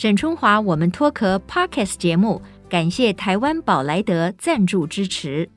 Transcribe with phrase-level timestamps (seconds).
[0.00, 5.50] 沈春华，我们脱壳 Podcast 节目，感谢台湾宝莱德赞助支持。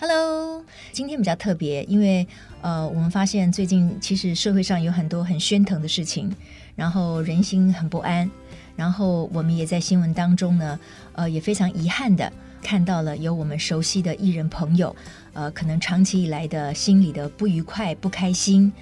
[0.00, 2.26] Hello，今天比较特别，因为
[2.62, 6.34] 呃，我们发现最近其实社会上有很多很喧腾的事情，
[6.74, 8.30] 然后人心很不安，
[8.74, 10.80] 然后我们也在新闻当中呢，
[11.12, 14.96] 呃，也非常遗憾的看到了有我们熟悉的艺人朋友，
[15.34, 18.72] 呃，可能长期以来的心里的不愉快、不开心，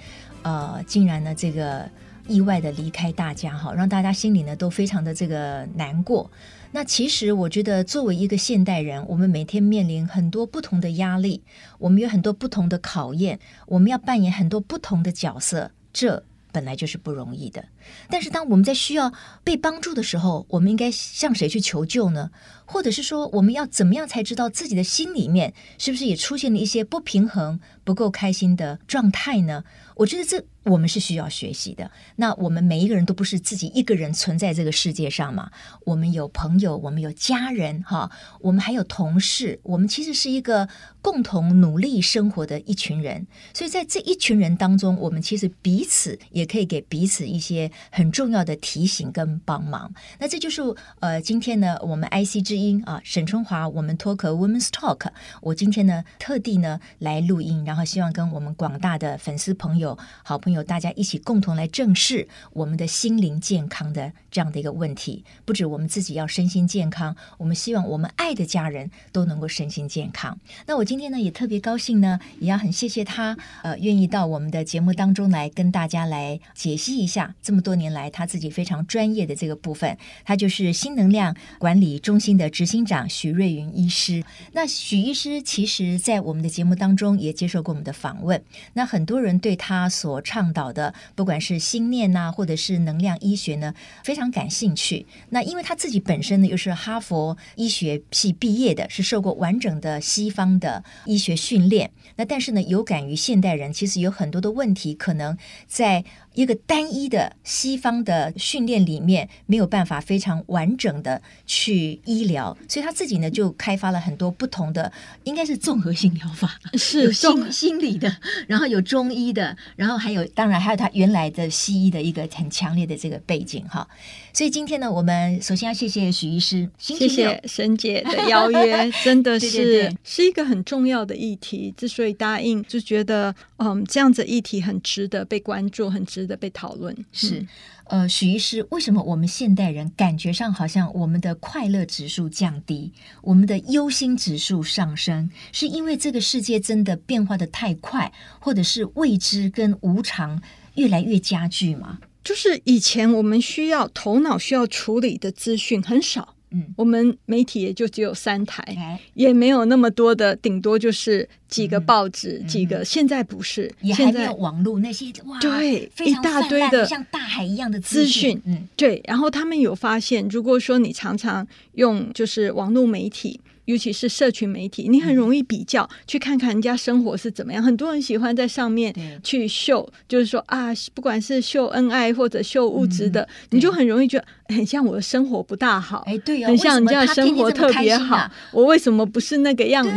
[0.43, 1.89] 呃，竟然呢这个
[2.27, 6.29] 意外的离开大家哈，让大家心里呢都非常的这个难过。
[6.73, 11.43] 那其实我觉得，作为一个现代人，我们每天面临很多不同的压力，
[11.79, 17.65] 我们有很多不同的考验，我们要扮演很多不同的角色，这本来就是不容易的。
[18.09, 19.11] 但是，当我们在需要
[19.43, 22.31] 被帮助的时候，我们应该向谁去求救呢？
[22.65, 29.65] 或者是说，我们要怎么样才知道自己的心里面是不是也出现了一些不平衡、不够开心的状态呢？
[30.01, 30.50] 我觉得这。
[30.63, 31.89] 我们是需要学习的。
[32.17, 35.49] 那我们每一个人都不是自己一个人存在这个世界上嘛？
[35.85, 39.59] 我们有朋友，我们有家人，哈，我们还有同事。
[39.63, 40.69] 我们其实是一个
[41.01, 43.25] 共同努力生活的一群人。
[43.53, 49.91] 所以在这一群人当中，我们其实彼此也可以给彼此一些很重要的提醒跟帮忙。
[50.19, 50.61] 那这就是
[50.99, 55.07] 呃，今天呢，我们 IC 之音啊，沈春华，我们脱壳 Women's Talk，
[55.41, 60.50] 我今天呢特地呢来录音，然后希望跟我们广大的粉丝朋友、好朋友。
[60.51, 70.39] 有大家一起共同来正视我们的心灵健康的这样的一个问题，不止我们自己要身心健康，我们希望我们爱的家人都能够身心健康。
[70.65, 79.97] 那我今天呢也特别高兴呢，也要很谢谢他，呃，愿意到我们的节目当中来跟大家来解析一下这么多年来他自己非常专业的这个部分。
[80.23, 84.23] 他就是新能量管理中心的执行长许瑞云医师。
[84.53, 88.41] 那许医师其实在我们的节目当中也接受过我们的访问，
[88.73, 95.05] 那很多人对他所倡倡导的，不管是心念呐、啊，或者是能量医学呢，非常感兴趣。
[95.29, 101.91] 那因为他自己本身呢，又是哈佛医学系毕业的，是受过完整的西方的医学训练。
[102.15, 105.37] 那但是呢，有感于现代人其实有很多的问题，可能
[105.67, 106.03] 在。
[106.33, 114.91] 一个单一的西方的训练里面没有办法非常完整的去医疗，所以他自己呢就开发了很多不同的，
[115.23, 118.15] 应该是综合性疗法，是心心理的，
[118.47, 123.87] 然后有中医的，然后还有当然还有他原来的西医的一个很强烈的这个背景哈。
[124.33, 131.73] 所以今天呢，我们首先要谢谢许医师，谢谢沈姐的邀约，真的 是对对对是一个很重要的议题。
[131.75, 136.95] 之所以答应，就觉得嗯这样子议题很值得被关注，很值得被讨论。
[137.11, 137.45] 是，
[137.83, 142.91] 呃，许医师，为什么我们现代人感觉上好像我们的快乐指数降低，
[143.21, 145.29] 我们的忧心指数上升？
[145.51, 150.41] 是因为这个世界真的变化的太快，或者是未知跟无常
[150.73, 151.99] 越来越加剧吗？
[152.23, 162.83] 就是以前我们需要头脑需要处理的资讯很少，嗯，我们媒体也就只有三台，哎、也没有那么多的，顶多就是几个报纸，嗯、几个。
[162.85, 169.01] 现在不是，也还没有网络那些哇，对，一大堆的像大海一样的资讯，嗯，对。
[169.05, 173.39] 然后他们有发现，如果说你常常用就是网络媒体。
[173.65, 177.61] 尤其是社群媒体，你很容易比较，去看看人家生活是怎么样。
[177.61, 186.03] 很多人喜欢在上面去秀，就是说啊，不管是秀恩爱或者秀物质的，你就很容易觉得很像我的生活不大好。
[186.07, 189.91] 哎，对，很像人家的生活特别好，我为什么不是那个样子？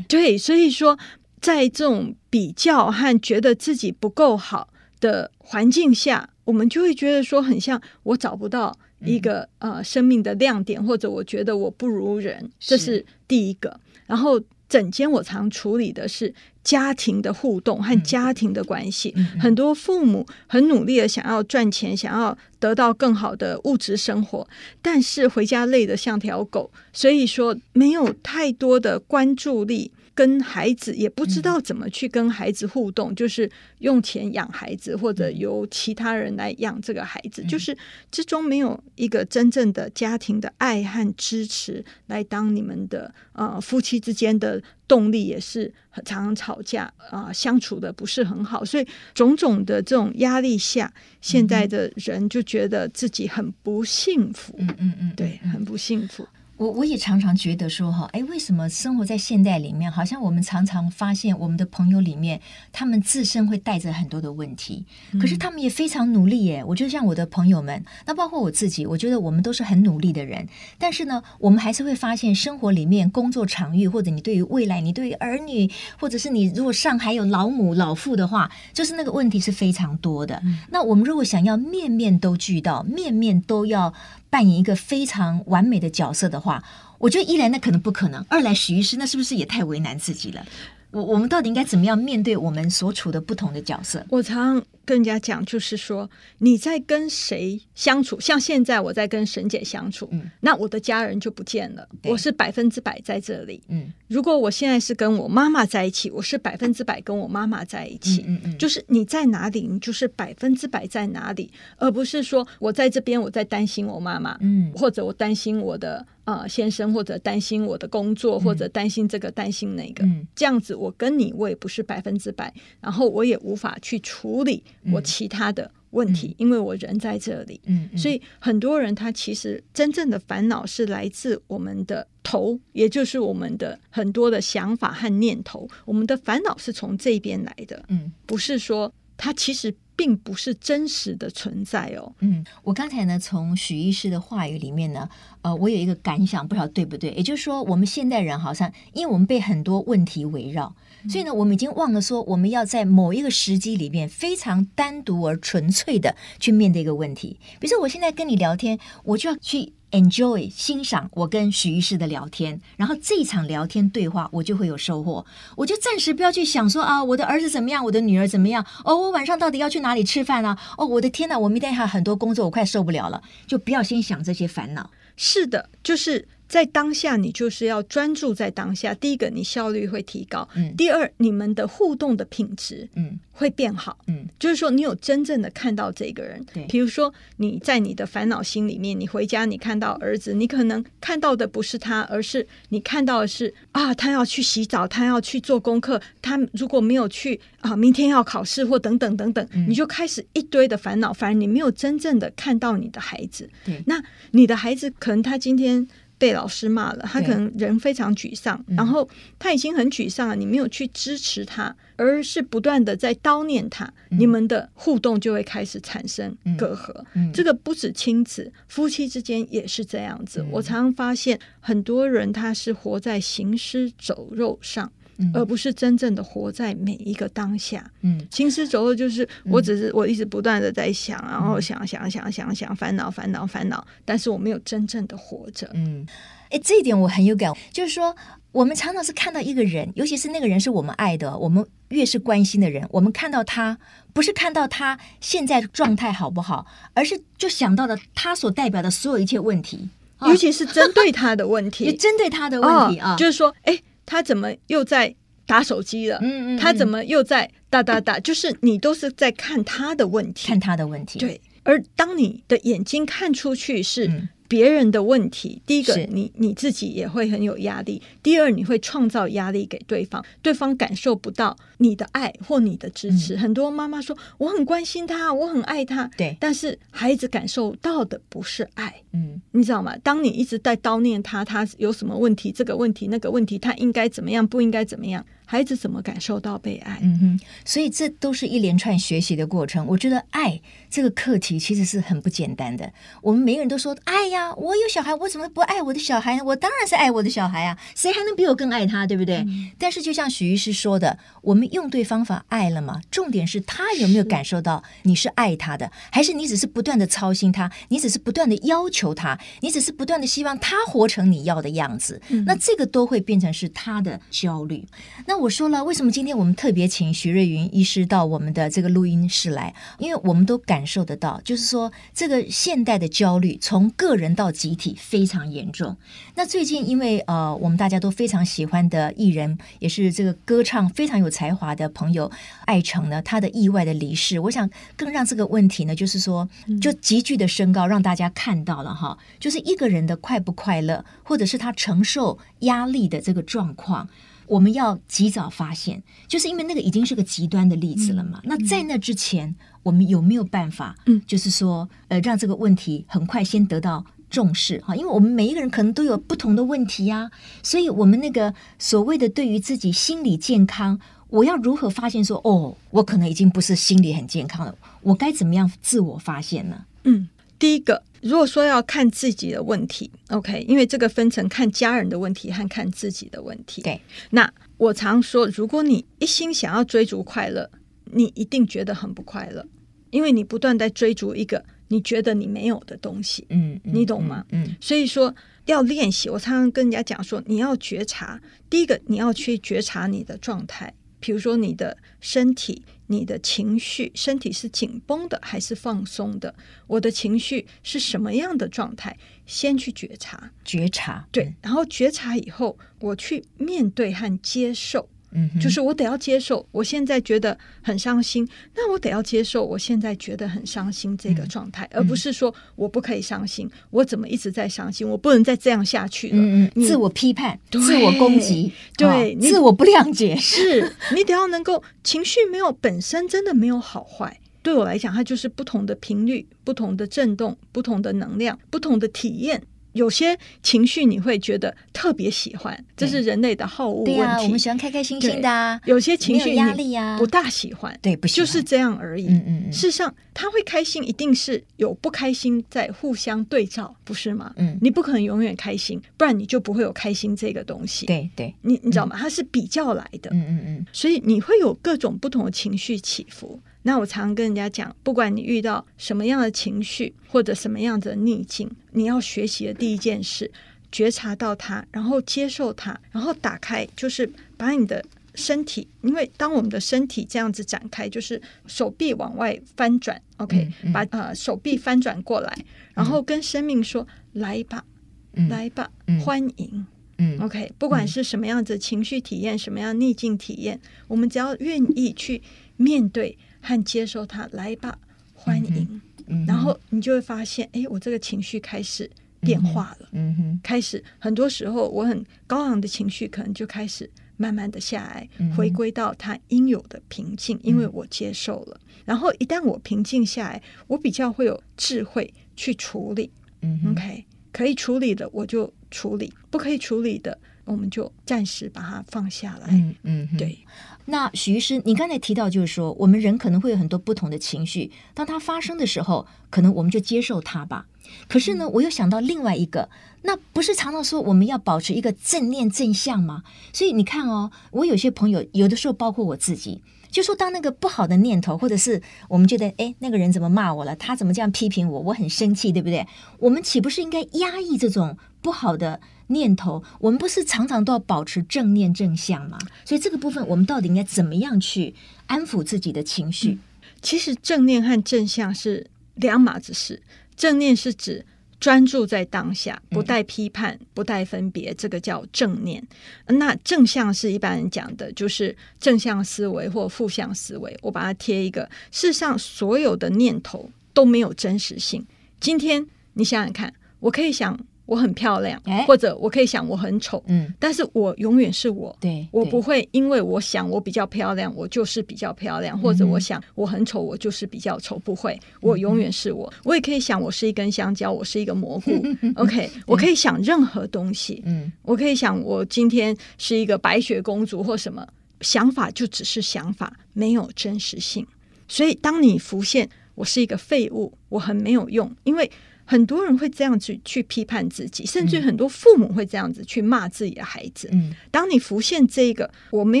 [0.08, 0.98] 对，所以说
[1.40, 4.68] 在这种比较和觉得自己不够好
[5.00, 8.76] 的环境下，我们就会觉得说，很像我找不到。
[9.04, 13.80] 一个呃生命的亮点，或者我觉得我不如人，这是第一个。
[14.06, 16.32] 然后整间我常处理的是
[16.62, 19.12] 家庭的互动和家庭的关系。
[19.16, 24.46] 嗯、很多父母很努力的想要赚钱，想要得到更好的物质生活，
[24.80, 29.90] 但是回家累得像条狗，所以说没有太多的关注力。
[30.14, 37.76] 跟孩子也不知道怎么去跟孩子互动，嗯、就是用钱养孩子，或者由其他人来养这个孩子，嗯、就是
[38.10, 45.72] 之中没有一个真正的家庭的爱和支持来当你们的呃夫妻之间的动力，也是
[46.04, 50.92] 常常吵架啊、呃，相处的不是很好，所以种种的这种压力下，
[51.22, 56.26] 现在的人就觉得自己很不幸福，嗯嗯嗯，对，很不幸福。
[56.62, 64.84] 我我也常常觉得说哈，哎，为什么生活在现代里面，好像我们常常发现我们的朋友里面，他们自身会带着很多的问题，
[65.20, 66.62] 可是他们也非常努力耶。
[66.64, 70.46] 我觉得像我的朋友们，那包括我自己，我觉得我们都是很努力的人。
[70.78, 75.68] 但是呢，我们还是会发现生活里面工作场域，或者你对于未来，你对于儿女，
[75.98, 80.40] 或者是你如果上还有老母老父的话，就是那个问题是非常多的。
[80.70, 83.92] 那我们如果想要面面都俱到，面面都要。
[84.32, 86.64] 扮演一个非常完美的角色的话，
[86.96, 90.42] 我觉得一来那可能不可能，二来许医师那是不是也太为难自己了？
[90.90, 94.02] 我我们到底应该怎么样面对我们所处的不同的角色？
[94.08, 96.08] 我常跟人家讲，就是说
[96.38, 103.92] 你在跟谁相处，像现在我在跟沈姐相处，嗯，那我的家人就不见了，我是百分之百在这里，嗯。
[104.08, 122.52] 如果我现在是跟我妈妈在一起，我是百分之百跟我妈妈在一起，嗯嗯，就是你在哪里，你就是百分之百在哪里，而不是说我在这边我在担心我妈妈，嗯，或者我担心我的呃先生，或者担心我的工作，或者担心这个担心那个，嗯，这样子我跟你我也不是百分之百，
[122.82, 124.62] 然后我也无法去处理。
[124.90, 145.08] 我其他的问题，嗯、因为我人在这里，嗯，嗯，所以很多人他其实真正的烦恼是来自我们的头，也就是我们的很多的想法和念头，我们的烦恼是从这边来的，嗯，不是说他其实并不是真实的存在哦，嗯，我刚才呢从许医师的话语里面呢，
[145.42, 150.74] 呃，我有一个感想，不知道对不对，也就是说，我们现代人好像因为我们被很多问题围绕。
[151.08, 157.38] 所以呢，我们已经忘了说，我们要在某一个时机里面非常单独而纯粹的去面对一个问题。
[157.60, 165.26] 比如说，我现在跟你聊天，我就要去 enjoy 欣赏我跟许医师的聊天，然后这一场聊天对话我就会有收获。
[165.56, 170.58] 我就暂时不要去想说啊，我的儿子怎么样，我的女儿怎么样，哦，我晚上到底要去哪里吃饭啊？
[170.78, 173.22] 哦，我的天哪，我明天还有很多工作，我快受不了了。
[173.46, 174.90] 就不要先想这些烦恼。
[175.16, 176.28] 是的，就是。
[176.52, 178.92] 在当下，你就是要专注在当下。
[178.92, 183.96] 第一个，你效率会提高；嗯、第二，你们的互动的品质嗯会变好。
[184.06, 186.44] 嗯，就是说，你有真正的看到这个人。
[186.52, 201.14] 对，比如说你在你的烦恼心里面，你回家你看到儿子，你可能看到的不是他，而是你看到的是啊，他要去洗澡，他要去做功课，他如果没有去啊，明天要考试或等等等等，嗯、你就开始一堆的烦恼。
[201.14, 203.48] 反而你没有真正的看到你的孩子。
[203.64, 205.88] 对，那你的孩子可能他今天。
[206.22, 209.08] 被老师骂了，他可能人非常沮丧，然后
[209.40, 210.36] 他已经很沮丧了。
[210.36, 216.92] 你没有去支持他，而是不断的在叨念他，嗯、你们的互动就会开始产生隔阂。
[217.14, 220.38] 嗯嗯、这个不止亲子，夫妻之间也是这样子。
[220.42, 224.92] 嗯、我常常发现，很多人他是活在行尸走肉上。
[225.34, 227.84] 而不是真正的活在每一个当下。
[228.00, 235.70] 嗯，行尸走肉就是我只是我一直不断的在想，嗯、然后想想想想想烦恼烦恼烦恼，但是我没有真正的活着。
[235.74, 236.06] 嗯，
[236.50, 238.14] 哎，这一点我很有感，就是说
[238.52, 243.78] 我们常常是看到一个人，尤其是那个人是我们爱的，我们越是关心的人，我们看到他
[244.12, 249.88] 不是看到他现在状态好不好，而是就想到了他所代表的所有一切问题，
[250.26, 253.78] 尤其是针对他的问题， 针对他的问题啊，哦、就是说，哎。
[254.06, 255.14] 他怎么又在
[255.46, 256.18] 打手机了？
[256.22, 258.18] 嗯嗯，嗯，他怎么又在哒哒哒？
[258.20, 261.18] 就是你都是在看他的问题，看他的问题。
[261.18, 264.06] 对，而当你的眼睛看出去是。
[264.08, 273.34] 嗯别人的问题，第一个，你你自己也会很有压力；第二，你会创造压力给对方，对方感受不到你的爱或你的支持。
[273.34, 278.94] 嗯、很多妈妈说：“我很关心他，我很爱他。”对，但是孩子感受到的不是爱。
[279.14, 279.96] 嗯，你知道吗？
[280.02, 282.52] 当你一直在叨念他，他有什么问题？
[282.52, 284.46] 这个问题，那个问题，他应该怎么样？
[284.46, 285.24] 不应该怎么样？
[285.52, 286.98] 孩子怎么感受到被爱？
[287.02, 289.86] 嗯哼，所以这都是一连串学习的过程。
[289.86, 292.90] 我觉得爱这个课题其实是很不简单的。
[293.20, 296.42] 我们每个人都说爱呀，我有小孩，我怎么不爱我的小孩呢？
[296.42, 299.44] 我当然是爱我的小孩啊，谁还能比我更爱他，对不对？
[299.46, 303.02] 嗯、但是就像许医师说的，我们用对方法爱了吗？
[303.10, 312.18] 重点是他有没有感受到你是爱他的，是还是你只是不断的操心他，你只是不断的要求他，你只是不断的希望他活成你要的样子？
[312.30, 314.82] 嗯、那这个都会变成是他的焦虑。
[315.26, 319.74] 那我说了，为什么今天我们特别请徐瑞云医师到我们的这个录音室来？
[319.98, 325.96] 因为我们都感受得到，就是说这个现代的焦虑从个人到集体非常严重。
[326.36, 332.30] 那最近因为呃，我们大家都非常喜欢的艺人，也是这个歌唱非常有才华的朋友
[332.66, 336.48] 艾诚呢，他的意外的离世，我想更让这个问题呢，就是说
[336.80, 344.08] 就急剧的升高，让大家看到了哈，就是一个人的快不快乐，或者是他承受压力的这个状况。
[344.52, 348.38] 我们要及早发现，就是因为那个已经是个极端的例子了嘛。
[348.44, 350.94] 嗯、那在那之前，我们有没有办法？
[351.06, 357.30] 嗯，就是说，呃，让这个问题很快先得到重视哈，因为我们每一个人可能都有不同的问题呀，
[357.62, 366.84] 所以我们那个所谓的对于自己心理健康，我要如何发现说哦，我可能已经不是心理很健康了，我该怎么样自我发现呢？
[367.04, 367.26] 嗯，
[367.58, 373.82] 第一个，如果说要看自己的问题，OK，因为这个分成看家人的问题和看自己的问题。
[373.82, 374.00] 对，
[374.30, 377.68] 那我常说，如果你一心想要追逐快乐，
[378.04, 379.66] 你一定觉得很不快乐，
[380.10, 381.62] 因为你不断在追逐一个。
[381.88, 384.42] 你觉得你没有的东西，嗯，嗯，你懂吗？
[384.48, 385.34] 嗯，嗯，所以说
[385.66, 386.30] 要练习。
[386.30, 392.82] 我常常跟人家讲说，你要觉察，第一个你要去觉察你的状态，比如说你的身体、
[393.12, 396.54] 你的情绪，身体是紧绷的还是放松的？
[396.86, 399.16] 我的情绪是什么样的状态？
[399.44, 405.08] 先去觉察，觉察，对，然后觉察以后，我去面对和接受。
[405.34, 416.36] 嗯，就是我得要接受，我现在觉得很伤心，那我得要接受，我现在觉得很伤心这个状态，嗯、而不是说我不可以伤心，我怎么一直在伤心，我不能再这样下去了。
[416.36, 429.62] 嗯嗯，自我批判、自我攻击，对，哦、自我不谅解，是你得要能够情绪没有本身真的没有好坏，对我来讲，它就是不同的频率、不同的震动、不同的能量、不同的体验。
[429.92, 434.14] 有些情绪你会觉得特别喜欢，这是人类的好恶问题。
[434.14, 435.80] 对啊，我们喜欢开开心心的啊。
[435.84, 437.96] 有些情绪压力啊，不大喜欢。
[438.02, 439.28] 对，不就是这样而已。
[439.28, 439.72] 嗯嗯嗯。
[439.72, 444.52] 事实上，他会开心，一定是有不开心在互相对照，不是吗？
[444.56, 444.78] 嗯。
[444.80, 448.06] 你不可能永远开心，不然你就不会有开心这个东西。
[448.06, 448.54] 对对。
[448.62, 449.16] 你你知道吗？
[449.18, 450.30] 它是比较来的。
[450.32, 450.86] 嗯嗯嗯。
[450.92, 453.60] 所以你会有各种不同的情绪起伏。
[453.82, 460.50] 那我常跟人家讲，不管你遇到什么样的情绪或者什么样的逆境，你要学习的第一件事，
[460.90, 474.84] 觉察到它，然后接受它，然后打开，就是把你的身体，因为当我们的身体这样子展开，就是手臂往外翻转，OK，嗯嗯、把呃手臂翻转过来，然后跟生命说：“嗯、来吧，
[475.32, 476.86] 嗯、来吧，嗯、欢迎。
[477.18, 482.42] 嗯” OK，不管是什么样子情绪体验，什么样逆境体验，我们只要愿意去
[482.82, 483.38] 面对。
[483.64, 484.98] 和接受他，来吧，
[485.34, 486.00] 欢迎。
[486.48, 489.08] 然后你就会发现，哎，我这个情绪开始
[489.38, 490.08] 变化了。
[490.10, 498.80] 嗯哼，开始很多时候我很高昂的情绪，可能就开始慢慢的下来，嗯、回归到它应有的平静，因为我接受了。
[498.82, 503.30] 嗯、然后一旦我平静下来，我比较会有智慧去处理。
[503.60, 509.68] 嗯，OK，可以处理的我就处理，不可以处理的我们就暂时把它放下来。
[509.70, 510.58] 嗯嗯，对。
[511.06, 517.86] 那许医师，你刚才提到，就是说，我们人可能会有很多不同的情绪，当它发生的时候，可能我们就接受它吧。
[518.28, 519.88] 可是呢，我又想到另外一个，
[520.22, 523.42] 那不是常常说我们要保持一个正念正向吗？
[523.72, 530.94] 所以你看哦，我有些朋友，有的时候包括我自己，就说当那个不好的念头，或者是我们觉得，哎，那个人怎么骂我了？
[530.94, 532.00] 他怎么这样批评我？
[532.00, 533.06] 我很生气，对不对？
[533.40, 536.00] 我们岂不是应该压抑这种不好的
[536.32, 539.58] 念头，我们不是常常都要保持正念正向吗？
[539.84, 541.94] 所以这个部分，我们到底应该怎么样去
[542.26, 543.50] 安抚自己的情绪？
[543.50, 543.58] 嗯，
[544.00, 547.00] 其实正念和正向是两码子事。
[547.36, 548.24] 正念是指
[548.60, 552.82] 专注在当下，不带批判，不带分别，这个叫正念。
[553.26, 557.76] 那正向是一般人讲的，就是正向思维或负向思维。
[557.82, 562.06] 我把它贴一个，事实上，所有的念头都没有真实性。
[562.38, 564.58] 今天你想想看，我可以想。
[564.86, 576.52] 我很漂亮，欸、或者我可以想我很丑，嗯，但是我永远是我，对，我不会因为我想我比较漂亮，我就是比较漂亮，或者我想我很丑，我就是比较丑，不会，我永远是我。
[576.64, 578.90] 我也可以想我是一根香蕉，我是一个蘑菇，
[579.36, 585.06] OK，我可以想任何东西，嗯，我可以想我今天是一个白雪公主或什么，
[585.40, 588.26] 想法就只是想法，没有真实性。
[588.68, 592.50] 所以当你浮现我是一个废物，我很没有用，因为。
[592.84, 597.88] 很多人会这样子去批判自己，甚至很多父母会这样子去骂自己的孩子。
[597.92, 600.00] 嗯，当你浮现这个我没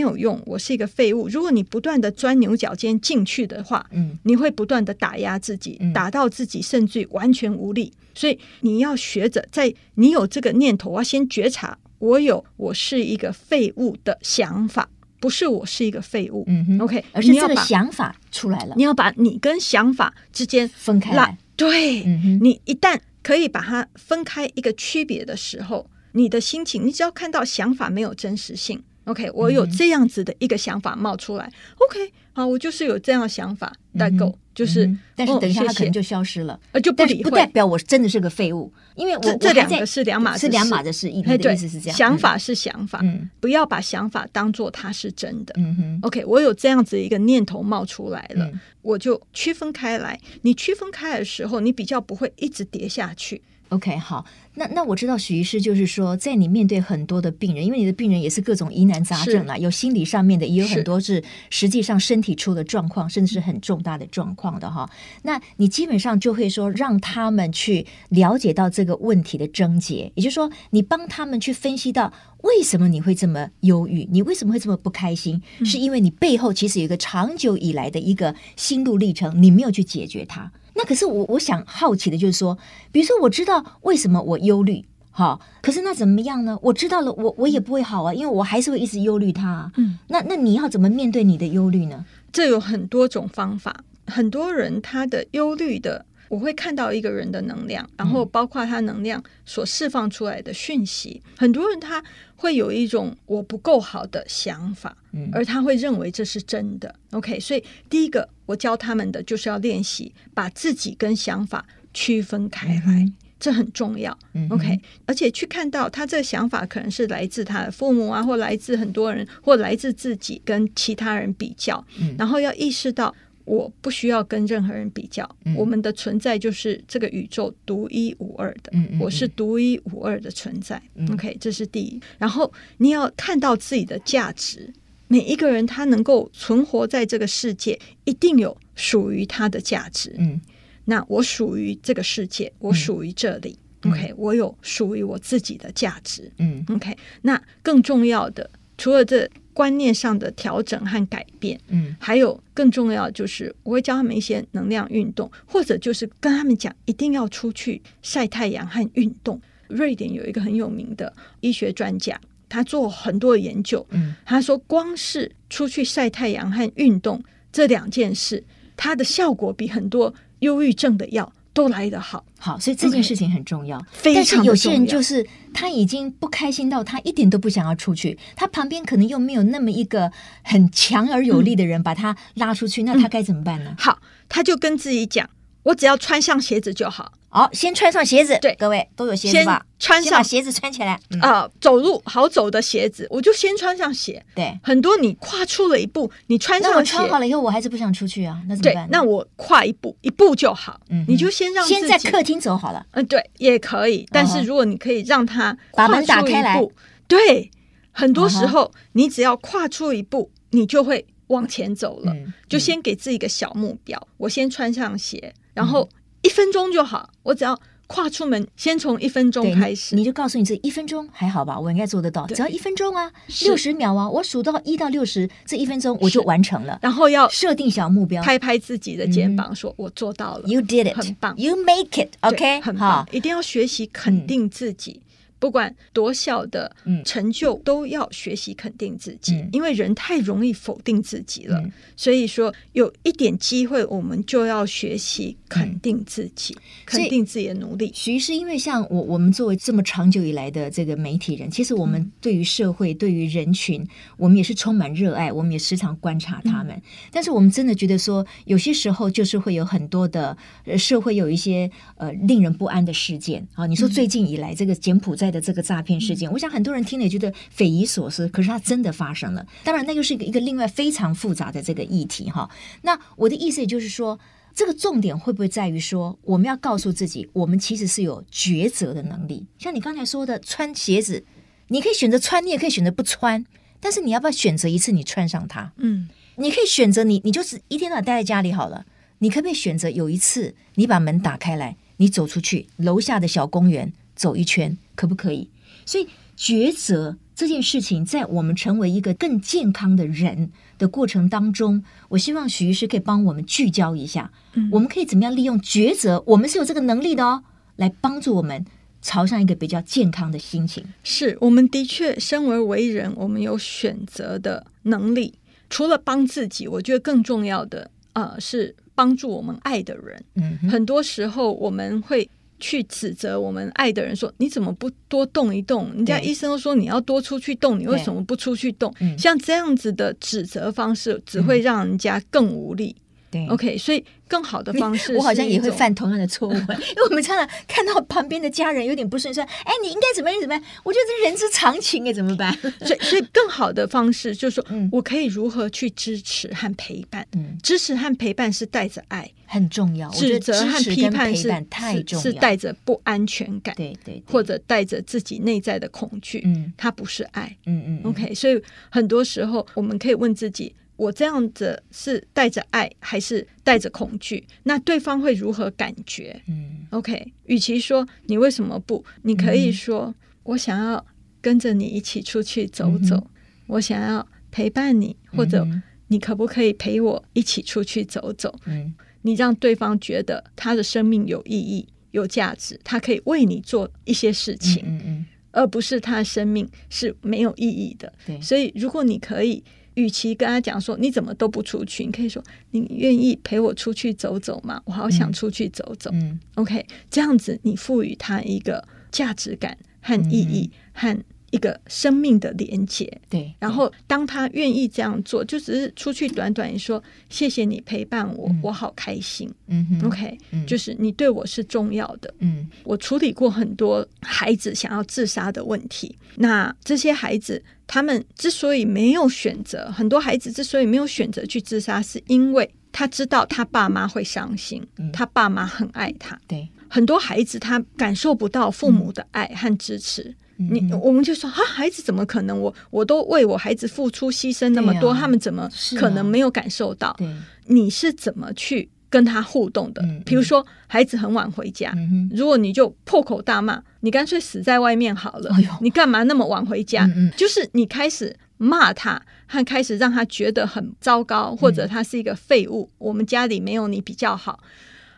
[0.00, 1.28] 有用，我是一个废物。
[1.28, 7.92] 如果你不断的钻牛角尖进去的话，嗯，你会不断的打压自己，打到自己甚至完全无力。
[8.14, 14.86] 所以你要学着，在你有这个念头，我要先觉察，我有我是一个废物的想法，
[15.18, 16.44] 不是我是一个废物。
[16.46, 21.38] 嗯哼，OK，而是这个想法出来了，你要把你跟想法之间分开来。
[21.56, 48.44] 对，嗯、你一旦可以把它分开一个区别的时候，你的心情，你只要看到想法没有真实性，OK，我有这样子的一个想法冒出来、嗯、，OK，好，我就是有这样的想法，代购、嗯、就是、嗯，但是等一下他可能就消失了，呃，就不理会，不代表我真的是个废物，因为我这这两个是两码子，是两码的事，意思的意思是这样，想法是想法，嗯，不要把想法当做它是真的，嗯哼，OK，我有这样子一个念头冒出来了。
[48.46, 53.40] 嗯我就区分开来，你区分开来的时候，你比较不会一直跌下去。
[53.72, 54.22] OK，好，
[54.56, 64.90] 那那我知道许医师就是说，在你面对很多的病人，因为你的病人也是各种疑难杂症啊，有心理上面的，也有很多是实际上身体出的状况，甚至是很重大的状况的哈。
[65.22, 72.12] 那你基本上就会说，让他们去了解到这个问题的症结，也就是说，你帮他们去分析到
[72.42, 80.52] 为什么你会这么忧郁，你为什么会这么不开心，嗯、是因为你背后其实有一个长久以来的一个心路历程，你没有去解决它。
[80.74, 82.56] 那可是我我想好奇的就是说，
[82.90, 86.58] 比如说我知道为什么我忧虑，好，可是那怎么样呢？
[86.62, 89.72] 我知道了，我我也不会好啊，因为我还是会一直忧虑它啊。
[89.76, 92.04] 嗯，那那你要怎么面对你的忧虑呢？
[92.32, 96.06] 这有很多种方法，很多人他的忧虑的。
[96.32, 101.20] 我会看到一个人的能量，然后包括他能量所释放出来的讯息。
[101.26, 102.02] 嗯、很多人他
[102.34, 106.94] 会有一种我不够好的想法，嗯、而他会认为这是真的。
[107.10, 114.18] OK，所以第一个我教他们的就是要练习把自己跟想法区分开来，嗯、这很重要。
[114.32, 123.14] 嗯、OK，而且去看到他这个想法可能是来自他的父母啊，或来自很多人，或来自自己跟其他人比较，嗯、然后要意识到。
[123.44, 128.70] 我不需要跟任何人比较，嗯、我们的存在就是这个宇宙独一无二的。
[128.72, 130.80] 嗯嗯嗯、我是独一无二的存在。
[130.94, 132.00] 嗯、OK，这是第一。
[132.18, 134.72] 然后你要看到自己的价值。
[135.08, 140.14] 每一个人他能够存活在这个世界，一定有属于他的价值。
[140.18, 140.40] 嗯，
[140.86, 143.58] 那我属于这个世界，我属于这里。
[143.82, 146.32] 嗯、OK，我有属于我自己的价值。
[146.38, 149.28] 嗯，OK，那更重要的，除了这。
[149.54, 159.40] 观念上的调整和改变，嗯，还有更重要就是，我会教他们一些能量运动，或者就是跟他们讲，一定要出去晒太阳和运动。
[159.68, 168.44] 瑞典有一个很有名的医学专家，他做很多的研究，嗯，他说光是出去晒太阳和运动这两件事，
[168.76, 171.32] 它的效果比很多忧郁症的药。
[171.54, 173.78] 都来得好，好，所以这件事情很重要。
[173.78, 180.10] Okay, 非常但是有些人就是他已经不开心到他一点都不想要出去，他旁边可能又没有那么一个
[180.42, 183.74] 很强而有力的人把他拉出去，嗯、那他该怎么办呢？
[183.78, 185.28] 好，他就跟自己讲
[185.64, 188.38] ：“我只要穿上鞋子就好。”好，先穿上鞋子。
[188.42, 189.64] 对，各位都有鞋子吧？
[189.78, 194.22] 穿上把鞋子穿起来啊，走路好走的鞋子，我就先穿上鞋。
[194.34, 198.86] 对，很多你跨出了一步，你穿上鞋，穿好了以后，我还是不想出去啊，那怎么办？
[198.90, 200.78] 那我跨一步，一步就好。
[200.90, 202.84] 嗯，你就先让先在客厅走好了。
[202.90, 204.06] 嗯，对，也可以。
[204.12, 206.62] 但是如果你可以让他把门打开来，
[207.08, 207.50] 对，
[207.92, 212.14] 很多时候你只要跨出一步，你就会往前走了。
[212.46, 215.88] 就先给自己一个小目标，我先穿上鞋，然后。
[216.22, 217.58] 一分钟就好，我只要
[217.88, 226.78] 跨出门，先从一分钟开始，你，就告诉你自己一分钟还好吧，我应该做得到，只要一分钟啊，六十秒啊，我数到一到六十，这一分钟我就完成了。
[226.80, 235.01] 然后要设定小目标，拍拍自己的肩膀，说我做到了，嗯，You did it，很棒，You make it，OK，很棒，一定要学习肯定自己。
[235.42, 236.70] 嗯不管多小的
[237.04, 241.58] 成就，都要学习肯定自己，嗯、因为人太容易否定自己了。
[241.58, 247.90] 嗯、所以说，有一点机会，我们就要学习肯定自己，嗯、肯定自己的努力。
[247.92, 253.84] 徐医师，因为像我，我们作为这么长久以来的这个媒体人，其实我们对于社会、嗯、对于人群，
[254.16, 256.68] 我们也是充满热爱，我们也时常观察他们。
[256.76, 260.38] 嗯、但是，我们真的觉得说，有些时候就是会有很多的
[260.78, 263.66] 社会有一些呃令人不安的事件啊。
[263.66, 265.31] 你说最近以来，这个柬埔寨。
[265.32, 269.44] 的这个诈骗事件，我想很多人听了也觉得匪夷所思，可是它真的发生了。
[269.64, 272.48] 当然，那又是一个一个另外非常复杂的这个议题哈。
[272.82, 274.20] 那我的意思也就是说，
[274.54, 279.46] 这个重点会不会在于说，我们要告诉自己，我们其实是有抉择的能力。
[279.58, 281.24] 像你刚才说的，穿鞋子，
[281.68, 283.44] 你可以选择穿，你也可以选择不穿，
[283.80, 285.72] 但是你要不要选择一次你穿上它？
[285.78, 288.84] 嗯，你可以选择你，你就是一天到晚待在家里好了。
[289.18, 294.78] 你可不可以选择有一次你把门打开来，你走出去楼下的小公园走一圈？
[294.94, 295.48] 可不可以？
[295.84, 296.06] 所以
[296.38, 304.30] 抉择这件事情，在我们成为一个更健康的人的过程当中，我希望许医师可以帮我们聚焦一下。
[304.54, 306.22] 嗯，我们可以怎么样利用抉择？
[306.24, 307.42] 我们是有这个能力的哦，
[307.76, 308.64] 来帮助我们
[309.00, 310.84] 朝向一个比较健康的心情。
[311.02, 315.34] 是，我们的确身为为人，我们有选择的能力。
[315.68, 320.24] 除了帮自己，我觉得更重要的，呃，是帮助我们爱的人。
[320.36, 322.30] 嗯，很多时候我们会。
[322.62, 325.92] 去指责我们爱的人说，你怎么不多动一动？
[325.92, 328.94] 人家医生都说你要多出去动，你为什么不出去动？
[329.18, 332.94] 像这样子的指责方式，只会让人家更无力。
[333.32, 336.58] 对，OK，所以更好的方式，我好像也会犯同样的错误， 因
[336.96, 342.52] 为我们常常看到旁边的家人有点不顺，说：“哎，你应该怎么样怎么样？”我觉得这人之常情哎，怎么办？
[342.84, 347.26] 所以，所以更好的方式就是说，嗯，我可以如何去支持和陪伴？
[347.32, 350.10] 嗯，支持和陪伴是带着爱，很重要。
[350.10, 356.42] 指责和批判是太重要，是带着不安全感，对对，或者带着自己内在的恐惧。
[356.44, 357.56] 嗯，它不是爱。
[357.64, 360.74] 嗯嗯，OK，所以很多时候我们可以问自己。
[360.96, 364.46] 我这样子是带着爱还是带着恐惧？
[364.64, 366.40] 那对方会如何感觉？
[366.46, 367.32] 嗯，OK。
[367.46, 371.04] 与其说你为什么不，你可以说、嗯、我想要
[371.40, 373.30] 跟着你一起出去走走，嗯、
[373.68, 375.66] 我想要陪伴你，或者
[376.08, 378.54] 你可不可以陪我一起出去走走？
[378.66, 388.12] 嗯，你让对方觉得他的生命有意义、有价值，他可以为你做一些事情，嗯嗯，而不是他的生命是没有意义的。
[388.26, 389.64] 对，所以如果你可以。
[389.94, 394.80] 与其跟他讲说你怎么都不出去，你可以说你愿意陪我出去走走吗？
[394.84, 396.10] 我好想出去走走。
[396.14, 401.16] 嗯，OK，这样子你赋予他一个价值感和意义和
[401.50, 403.20] 一个生命的连接。
[403.28, 409.52] 对，然后当他愿意这样做，就只是出去短短说谢谢你陪伴我，我好开心。
[409.66, 412.32] 嗯，OK，就是你对我是重要的。
[412.38, 417.62] 嗯，我处理过很多孩子想要自杀的问题，那这些孩子。
[417.92, 426.40] 他们之所以没有选择，很多孩子之所以没有选择去自杀，是因为他知道他爸妈会伤心，嗯、他爸妈很爱他。
[426.48, 430.34] 对，很多孩子他感受不到父母的爱和支持。
[430.56, 432.58] 嗯、你我们就说啊，孩子怎么可能？
[432.58, 437.14] 我我都为我孩子付出牺牲那么多，啊、他们怎么可能没有感受到？
[437.18, 437.28] 对，
[437.66, 438.88] 你是怎么去？
[439.12, 447.04] 跟他互动的，比如说孩子很晚回家，嗯、如果你就破口大骂，你干脆死在外面好了，哎、你干嘛那么晚回家？
[447.04, 452.88] 嗯嗯，就是你开始骂他，和开始让他觉得很糟糕，或者他是一个废物。
[452.92, 454.58] 嗯、我们家里没有你比较好，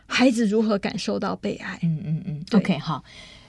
[0.05, 1.79] 孩子如何感受到被爱？
[1.83, 3.01] 嗯嗯嗯，OK，好。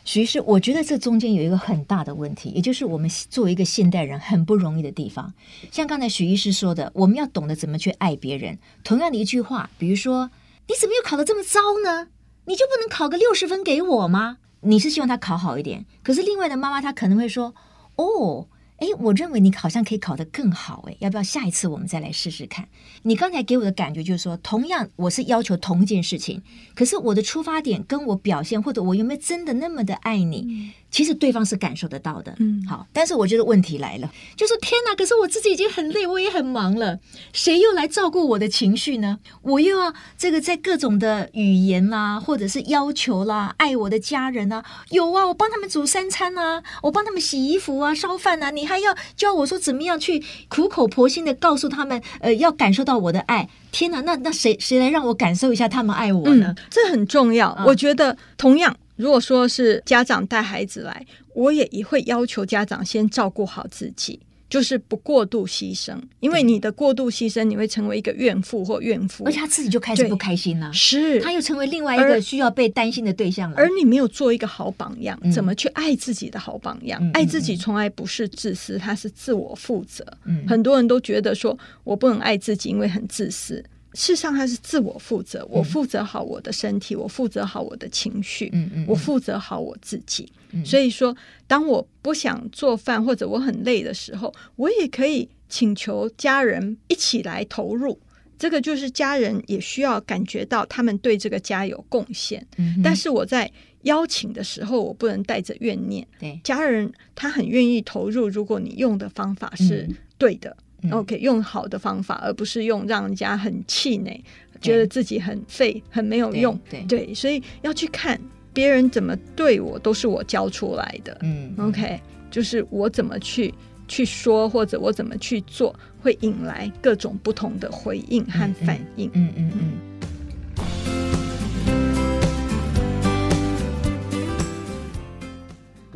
[0.07, 5.35] 徐医师，我觉得这中间有一个很大的问题，也就是我们作为一个现代人很不容易的地方。
[5.73, 8.57] 像刚才徐医师说的，我们要懂得怎么去爱别人。
[8.85, 10.31] 同样的一句话，比如说，
[10.69, 12.07] 你怎么又考得这么糟呢？
[12.45, 14.39] 你就不能考个六十分给我吗？
[14.61, 17.53] 你是希望他考好一点，可是另外的妈妈她可能会说，
[17.97, 18.47] 哦。
[18.79, 22.69] 哎，我认为你好像可以考得更好，哎，要不要下一次我们再来试试看？
[23.03, 26.43] 你刚才给我的感觉就是说，同样我是要求同一件事情，
[26.75, 30.73] 可是我的出发点跟我表现，或者我有没有真的那么的爱你？
[30.91, 34.95] 其实对方是感受得到的，嗯，好，但是我觉得问题来了，就是天哪！
[34.95, 36.99] 可是我自己已经很累，我也很忙了，
[37.33, 39.19] 谁又来照顾我的情绪呢？
[39.43, 53.49] 我又要这个在各种的语言啦，或者是要求啦，爱我的家人啊，有啊，我帮他们煮三餐啊，我帮他们洗衣服啊，烧饭啊，你还要教我说怎么样去苦口婆心的告诉他们，呃，要感受到我的爱。
[53.73, 56.55] 天哪，那那谁谁来让我感受一下他们爱我呢？
[56.57, 58.75] 嗯，这很重要，嗯，我觉得同样。
[58.97, 65.95] 如果说是家长带孩子来，我也也会要求家长先照顾好自己，就是不过度牺牲。
[66.21, 70.73] 因为你的过度牺牲，你会成为一个怨妇或怨妇，而且他自己就开始不开心了。
[70.73, 73.57] 是，他又成为另外一个需要被担心的对象了。
[73.59, 76.99] 而你没有做一个好榜样，嗯、怎么去爱自己的好榜样？
[77.03, 80.03] 嗯、爱自己从来不是自私，他是自我负责。
[80.25, 83.63] 嗯，很多人都觉得说我不能爱自己，因为很自私。
[83.97, 85.45] 事实上，他是自我负责。
[85.51, 90.31] 我负责好我的身体，嗯、我负责好我的情绪，嗯嗯、我负责好我自己。
[90.53, 97.99] 嗯、所以说，当我不想做饭或者我很累的时候，我也可以请求家人一起来投入。
[98.39, 102.47] 这个就是家人也需要感觉到他们对这个家有贡献。
[102.59, 103.51] 嗯、但是我在
[103.85, 106.07] 邀请的时候，我不能带着怨念。
[106.21, 110.51] 对家人他很愿意投入，如果你用的方法是对的。
[110.51, 114.23] 嗯 OK，用好的方法，而不是用让人家很气馁，
[114.61, 116.59] 觉得自己很废、很没有用。
[116.71, 118.21] 对，对，对，所以要去看
[118.53, 121.17] 别人怎么对我，都是我教出来的。
[121.23, 123.53] 嗯，OK，就是我怎么去
[123.89, 129.09] 去说，或者我怎么去做，会引来各种不同的回应和反应。
[129.15, 129.37] 嗯嗯嗯。
[129.37, 129.96] 嗯嗯嗯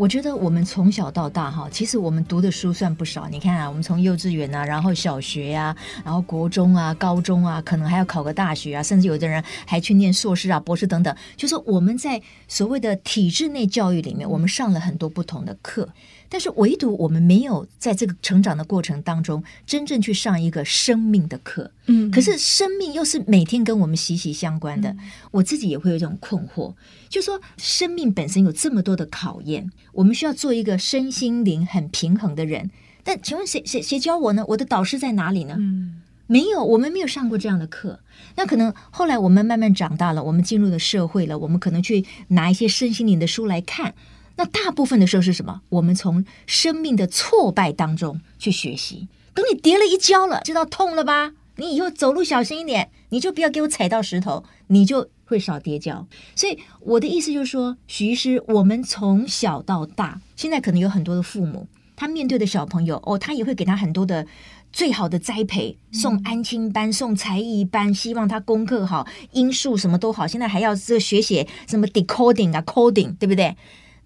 [0.01, 3.29] 我觉得我们从小到大哈，其实我们读的书算不少。
[3.29, 11.15] 你看啊，我们从幼稚园啊，然后小学呀、然后国中啊、高中啊，可能还要考个大学啊，甚至有的人还去念硕士啊、博士等等。
[11.37, 15.87] 就是我们在所谓的体制内教育里面，我们上了很多不同的课。
[16.31, 24.91] 但是唯独我们没有在这个成长的过程当中真正去上一个生命的课，嗯，可是生命又是每天跟我们息息相关的。
[24.91, 24.99] 嗯、
[25.33, 26.73] 我自己也会有一种困惑，
[27.09, 32.71] 就说生命本身有这么多的考验，我们需要做一个身心灵很平衡的人。
[33.03, 34.45] 但请问谁谁谁教我呢？
[34.49, 35.57] 我的导师在哪里呢？
[35.59, 37.99] 嗯，没有，我们没有上过这样的课。
[38.37, 43.95] 那可能后来我们慢慢长大了，我们进入了社会了，我们可能去拿一些身心灵的书来看。
[44.41, 45.61] 那大部分的时候是什么？
[45.69, 49.07] 我们从生命的挫败当中去学习。
[49.35, 51.33] 等你跌了一跤了，知道痛了吧？
[51.57, 56.07] 你以后走路小心一点，你就不要给我踩到石头，你就会少跌跤。
[56.35, 64.27] 所以我的意思就是说，徐师，我们从小到大，现在可能有很多的父母，他面对的小朋友哦，他也会给他很多的
[64.73, 70.27] 最好的栽培，送安亲班，送才艺班，希望他功课好，音数什么都好。
[70.27, 73.55] 现在还要这学写什么 decoding 啊，coding，对不对？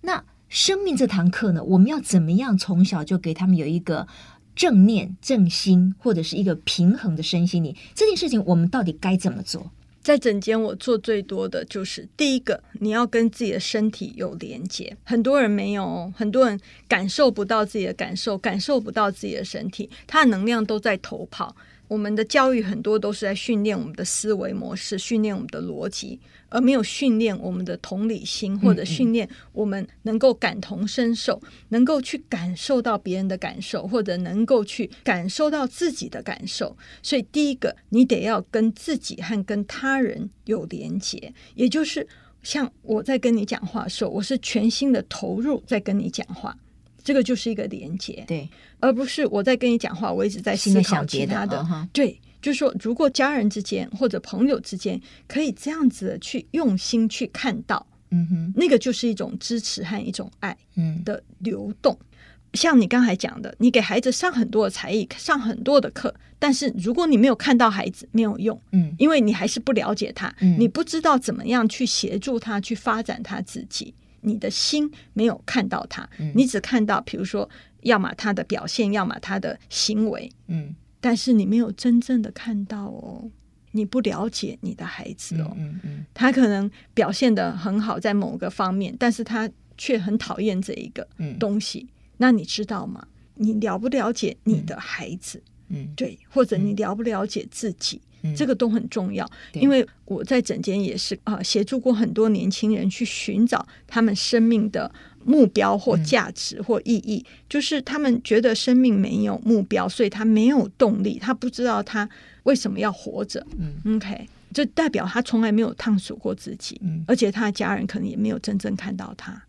[0.04, 4.06] 那生命这堂课呢，我们要怎么样从小就给他们有一个
[4.54, 7.74] 正念、正心，或者是一个平衡的身心灵？
[7.94, 9.70] 这件事情我们到底该怎么做？
[10.02, 14.94] 在诊间，我做最多的就是第一个，你要跟自己的身体有连接。
[15.02, 21.56] 很多人没有，很多人感受不到自己的感受，感受不到自己的身体，他的能量都在逃跑。
[21.86, 26.18] 我们的教育很多都是在训练我们的思维模式，训练我们的逻辑，
[26.48, 36.76] 而没有训练我们的同理心，或者训练我们能够感同身受，能够去感受到别人的感受，或者能够去感受到自己的感受。
[37.02, 42.06] 所以，第一个，你得要跟自己和跟他人有连接，也就是
[42.42, 46.56] 像我在跟你讲话的时候，我是全心的投入在跟你讲话。
[47.04, 48.48] 这个就是一个连接，对，
[48.80, 51.58] 而不是我在跟你讲话，我一直在思考其他的。
[51.58, 61.04] 的对，就是说，如果家人之间或者朋友之间可以这样子去用心去看到，嗯哼，那个就是一种支持和一种爱，嗯。
[61.04, 61.94] 的流动。
[62.00, 62.06] 嗯、
[62.54, 73.92] 像你刚才讲的，你给孩子上很多的才艺，上很多的课，但是如果你没有看到孩子，没有用，嗯，因为你还是不了解他，嗯，你不知道怎么样去协助他去发展他自己。
[74.24, 77.48] 你的心没有看到他，嗯、你只看到，比如说，
[77.82, 83.30] 要么他的表现，要么他的行为，嗯，但是你没有真正的看到哦，
[83.72, 91.06] 你不了解你的孩子哦，嗯嗯，嗯他可能表现的很好在某个方面，但是他却很讨厌这一个
[91.38, 93.06] 东西，嗯、那你知道吗？
[93.36, 95.42] 你了不了解你的孩子？
[95.68, 98.00] 嗯，对，或者你了不了解自己？
[98.00, 104.90] 嗯这个都很重要，嗯、因为我在诊间也是啊，协助过很多年轻人去寻找他们生命的
[105.26, 107.22] 目标或价值或意义。
[107.28, 112.08] 嗯、就是他们觉得生命没有目标，所以他没有动力，他不知道他
[112.44, 113.46] 为什么要活着。
[113.58, 119.44] 嗯，OK，这代表他从来没有探索过自己，嗯、而且他的家人可能也没有真正看到他。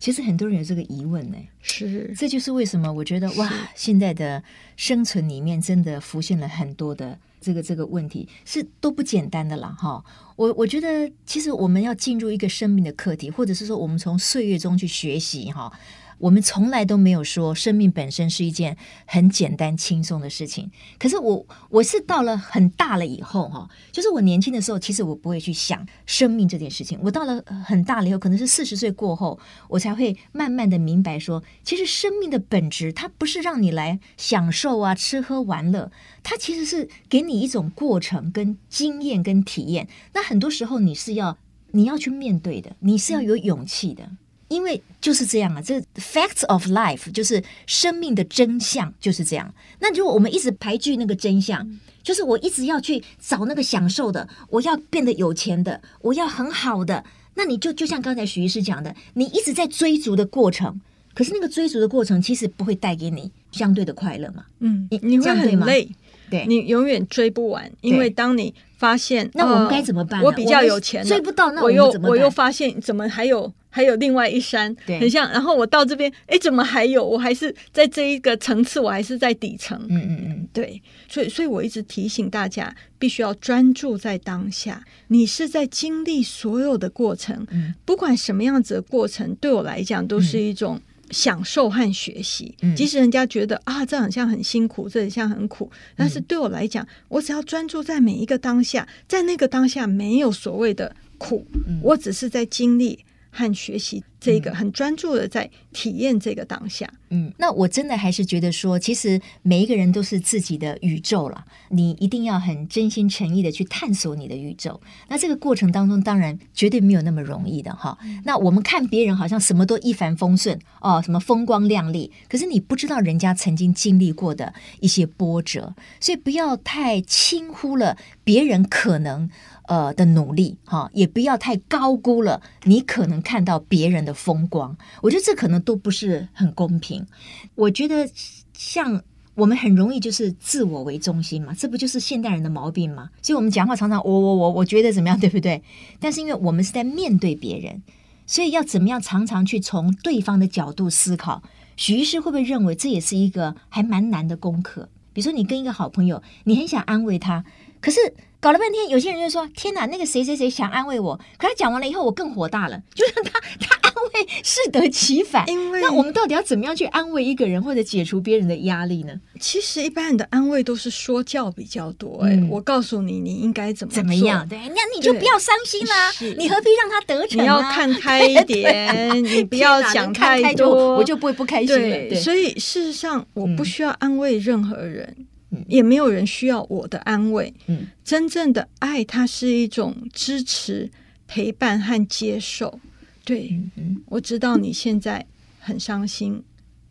[0.00, 4.42] 其实很多人有这个疑问呢，是，这就是为什么我觉得哇，现在的
[4.76, 7.16] 生存里面真的浮现了很多的。
[7.42, 10.04] 这个这个问题是都不简单的啦哈，
[10.36, 15.72] 我我觉得其实我们要进入一个生命的课题，或者是说我们从岁月中去学习哈。
[16.20, 20.70] 我们从来都没有说生命本身是一件很简单轻松的事情。
[20.98, 26.98] 可是我我是到了很大了以后哈，就是我年轻的时候，其实我不会去想生命这件事情。
[27.02, 35.90] 我到了很大了以后，可能是四十岁过后，我才会慢慢的明白说，其实生命的本质它不是让你来享受啊、吃喝玩乐，
[36.22, 39.88] 它其实是给你一种过程跟经验跟体验。
[40.12, 41.38] 那很多时候你是要
[41.70, 44.10] 你要去面对的，你是要有勇气的。
[44.50, 49.54] 因为就是这样啊，这 facts of life 就是生命的真相就是这样。
[49.78, 60.80] 那如果我们一直排拒那个真相，就是我一直要去找那个享受的，我要变得有钱的，我要很好的，那你就就像刚才许医师讲的，你一直在追逐的过程，
[61.14, 64.44] 可是那个追逐的过程其实不会带给你相对的快乐嘛？
[64.58, 65.88] 嗯，你你会很累，
[66.30, 70.22] 对，你永远追不完，因为当你发现那我们该怎么办？
[70.22, 73.52] 我比较有钱，追不到，那我又我又发现怎么还有？
[73.72, 75.30] 还有另外一山，对很像。
[75.30, 77.06] 然后我到这边，哎，怎么还有？
[77.06, 79.78] 我还是在这一个层次，我还是在底层。
[79.88, 80.82] 嗯嗯嗯，对。
[81.08, 84.84] 所以，所以我一直提醒大家，必须要专注在当下。
[85.06, 92.54] 你是在经历所有的过程，嗯、不管什么样子的过程，对我来讲都是一种享受和学习。
[92.62, 102.98] 嗯、即使人家觉得啊，这好像很辛苦，这很像很苦，但是对我来讲，我只要专注在每一个当下，在那个当下没有所谓的苦，嗯、我只是在经历。
[103.30, 114.78] 和学习这个很专注的在体验这个当下，嗯，那我真的还是觉得说，其实每一个人都是自己的宇宙了，你一定要很真心诚意的去探索你的宇宙。
[115.08, 117.96] 那这个过程当中，当然绝对没有那么容易的哈。
[118.24, 129.30] 那我们看别人好像什么都一帆风顺哦，什么风光亮丽，可是你不知道人家曾经经历过的一些波折，所以不要太轻忽了别人可能。
[129.70, 137.06] 呃的努力哈，也不要太高估了你可能看到别人的风光，我觉得这可能都不是很公平。
[137.54, 138.10] 我觉得
[138.52, 139.00] 像
[139.36, 143.10] 我们很容易就是自我为中心嘛，这不就是现代人的毛病吗？
[143.22, 145.62] 所以我们讲话常常我我我我觉得怎么样，对不对？
[146.00, 147.80] 但是因为我们是在面对别人，
[148.26, 151.44] 所以要怎么样常常去从对方的角度思考。
[151.76, 154.88] 许医师会不会认为这也是一个还蛮难的功课？
[155.12, 157.44] 比如说你跟一个好朋友，你很想安慰他，
[157.80, 158.00] 可是。
[158.40, 165.46] 搞了半天，有些人就说：“天哪，那个谁谁谁想安慰我，可他讲完了以后，我更火大了， 就是他他安慰适得其反。
[165.46, 169.12] 因为那我们到底要怎么样去安慰一个人，或者解除别人的压力呢？
[169.38, 172.22] 其实一般人的安慰都是说教比较多。
[172.22, 174.48] 哎、嗯，我告诉你，你应该怎么怎么样？
[174.48, 176.10] 对，那你就不要伤心啦。
[176.38, 177.42] 你何必让他得逞、啊？
[177.42, 182.08] 你要看开一点， 你不要想太多，我就不会不开心了。
[182.08, 185.14] 对，所以事实上，我不需要安慰任何人。
[185.18, 185.26] 嗯”
[185.66, 187.52] 也没有人需要我的安慰。
[187.66, 190.90] 嗯，真正的爱，它是一种支持、
[191.26, 192.80] 陪伴和接受。
[193.24, 195.24] 对，嗯嗯，我知道你现在
[195.58, 196.42] 很伤心、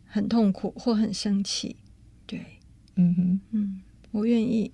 [0.06, 1.76] 很痛苦或很生气。
[2.26, 2.40] 对，
[2.96, 3.80] 嗯哼，嗯，
[4.12, 4.70] 我愿意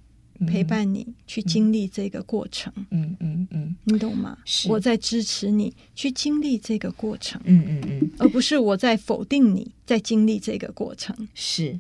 [0.47, 2.73] 陪伴你去经历这个过程。
[2.91, 4.37] 嗯嗯嗯，你懂吗？
[4.45, 7.41] 是，我在支持你去经历这个过程。
[7.45, 11.17] 嗯嗯嗯，而不是我在否定你在经历这个过程。
[11.35, 11.79] 是。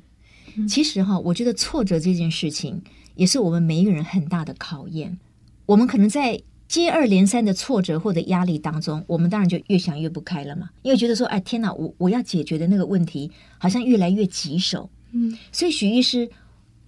[0.68, 2.82] 其实哈，我觉得挫折这件事情
[3.14, 5.18] 也是我们每一个人很大的考验。
[5.66, 14.88] 我们可能在接二连三的挫折或者压力当中，我们当然就越想越不开了嘛，因为觉得说，哎，天哪，我我要解决的那个问题好像越来越棘手。
[15.12, 16.28] 嗯，所以许医师，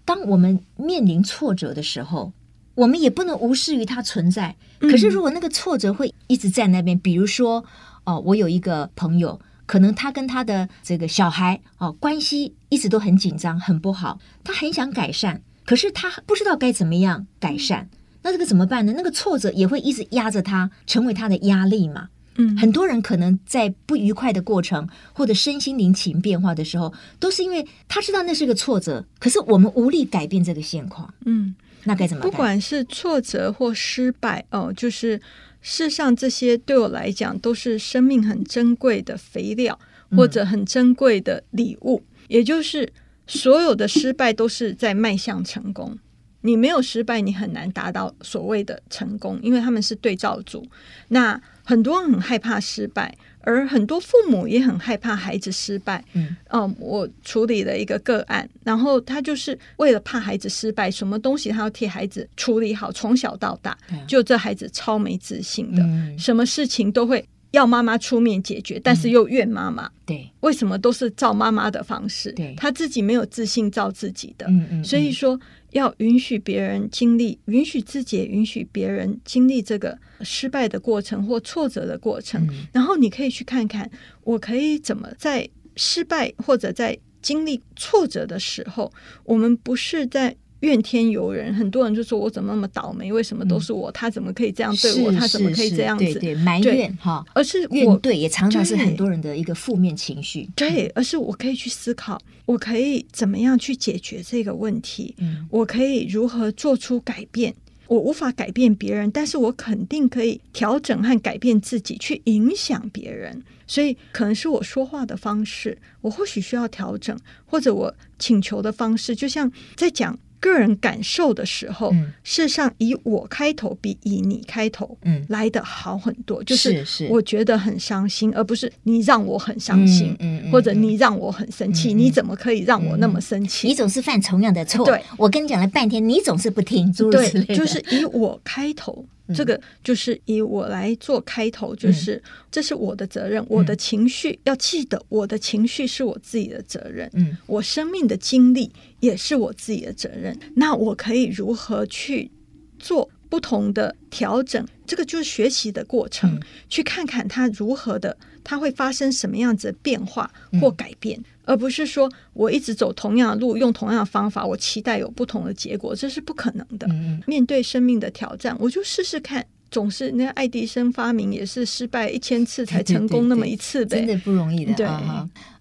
[0.04, 2.32] 当我们面临挫折的时候，
[2.74, 4.56] 我们也不能无视于它存在。
[4.80, 7.64] 可是如果那个挫折会一直在那边，比如说，
[8.04, 9.40] 哦，我有一个朋友。
[9.68, 14.18] 可能他跟他的这个小孩哦关系一直都很紧张，很不好。
[14.42, 17.90] 他很想改善，可是他不知道该怎么样改善。
[18.22, 18.94] 那这个怎么办呢？
[18.96, 22.08] 那个挫折也会一直压着他，成为他的压力嘛。
[22.36, 31.12] 嗯，很多人可能在不愉快的过程或者身心灵情变化的时候，都是因为他知道那是个挫折，可是我们无力改变这个现况。
[31.26, 31.54] 嗯，
[31.84, 32.30] 那该怎么办？
[32.30, 35.20] 不管是挫折或失败哦，就是。
[35.60, 39.78] 世上这些对我来讲都是生命很珍贵的肥料，
[40.16, 42.02] 或者很珍贵的礼物。
[42.06, 42.92] 嗯、也就是
[43.26, 45.98] 所有的失败都是在迈向成功。
[46.42, 50.64] 你没有失败，你很难达到所谓的成功，因为他们是对照组。
[51.08, 53.16] 那很多人很害怕失败。
[53.48, 56.04] 而很多父母也很害怕孩子失败。
[56.12, 65.82] 嗯，嗯，我处理了一个个案，然后他就是为了怕孩子失败，什么东西他要替孩子处理好，从小到大，就这孩子超没自信的，
[66.18, 69.90] 什么事情都会要妈妈出面解决，但是又怨妈妈。
[70.04, 72.30] 对，为什么都是照妈妈的方式？
[72.32, 74.46] 对，他自己没有自信照自己的。
[74.48, 75.40] 嗯嗯，所以说。
[75.72, 82.46] 要允许别人经历，允许自己也允许别人经历这个失败的过程或挫折的过程。
[82.48, 82.66] 嗯。
[82.72, 83.90] 然后你可以去看看，
[84.24, 88.92] 我可以怎么在失败或者在经历挫折的时候，
[89.24, 90.36] 我们不是在。
[90.60, 93.12] 怨天尤人，很多人就说我怎么那么倒霉？
[93.12, 93.90] 为什么都是我？
[93.90, 95.12] 嗯、他怎么可以这样对我？
[95.12, 96.04] 他怎么可以这样子？
[96.04, 100.48] 对对，埋怨哈，而是怨对，也常常是很多人的一个负面情绪。
[100.56, 105.14] 对，而是我可以去思考，我可以怎么样去解决这个问题？
[105.18, 107.54] 嗯，我可以如何做出改变？
[107.86, 113.42] 我无法改变别人，但是我肯定可以调整和改变自己，去影响别人。
[113.66, 117.16] 所以，可能是我说话的方式，我或许需要调整，
[117.46, 120.18] 或者我请求的方式，就像在讲。
[120.40, 126.42] 个人感受的时候，嗯、事实上以我开头比以你开头，嗯，来的好很多。
[126.42, 130.16] 嗯、就是我觉得很伤心，而不是你让我很伤心，
[130.50, 131.92] 或者你让我很生气。
[131.92, 133.68] 嗯、你怎么可以让我那么生气？
[133.68, 134.84] 你总是犯同样的错。
[134.84, 136.92] 对，我跟你讲了半天，你总是不听。
[136.92, 139.04] 对，就是以我开头。
[139.34, 150.38] 这个就是以我来做开头，就是、嗯、这是我的责任，嗯、我的情绪要记得，我的情绪是我自己的责任，嗯，我生命的经历也是我自己的责任。
[150.56, 152.30] 那我可以如何去
[152.78, 154.66] 做不同的调整？
[154.86, 158.16] 这个就是学习的过程，嗯、去看看他如何的，
[158.48, 161.18] 它会发生什么样子的变化或改变。
[161.18, 166.86] 嗯而不是说我一直走同样的路，用同样的方法，我期待有不同的结果，这是不可能的。
[166.90, 169.46] 嗯、面对生命的挑战，我就试试看。
[169.70, 174.74] 总是那爱迪生发明也是失败一千次才成功那么一次的， 真的不容易的。
[174.74, 174.86] 对，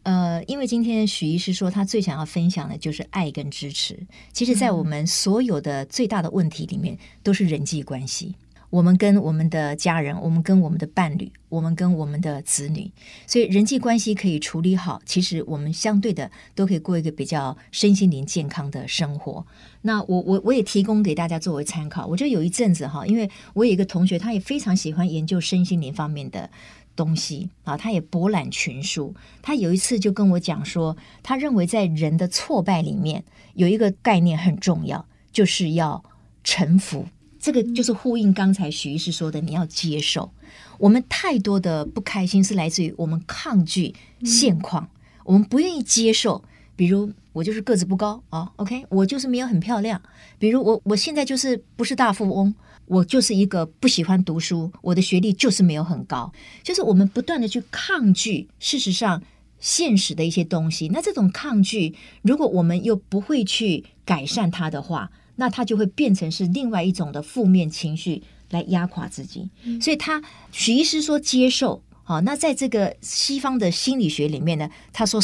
[0.04, 3.98] 呃，因为今天许医师说他最想要分享的就是爱跟支持。
[4.34, 8.36] 其实，在我们所有的最大的问题里面，都是人际关系。
[8.70, 12.92] 我们跟我们的家人，我们跟我们的伴侣，我们跟我们的子女，
[13.26, 19.46] 所以人际关系可以处理好，其实我们相对的都可以过一个比较身心灵健康的生活。
[19.84, 22.06] 那我我我也提供给大家作为参考。
[22.06, 26.50] 我觉得有一阵子哈，因为我有一个同学，他也非常喜欢研究身心灵方面的
[26.94, 29.16] 东西啊，他也博览群书。
[29.42, 33.24] 他有一次就跟我讲说，他认为在人的挫败里面
[33.54, 36.04] 有一个概念很重要，就是要
[36.44, 37.06] 臣服。
[37.40, 40.32] 这个就是呼应刚才许医师说的，你要接受。
[40.78, 44.90] 我们太多的不开心是来自于我们抗拒现况，嗯、
[45.26, 46.44] 我们不愿意接受。
[46.76, 50.00] 比如我就是个子不高啊，OK，我就是没有很漂亮。
[50.38, 52.54] 比如我我现在就是不是大富翁，
[52.86, 56.32] 我就是一个不喜欢读书，我的学历就是没有很高。
[56.62, 59.24] 就是我们不断的去抗拒，事实上
[59.60, 60.88] 现实的一些东西。
[60.90, 68.22] 那这种抗拒，如果我们又不会去改善它的话，那他就会变成是另外一种的负面情绪
[68.52, 69.50] 来压垮自己。
[69.82, 70.22] 所以他
[70.52, 71.82] 许医师说接受。
[72.04, 75.20] 好，那在这个西方的心理学里面呢，他说